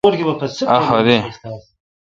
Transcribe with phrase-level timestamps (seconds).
[0.73, 1.17] اؘ حد اؘئ۔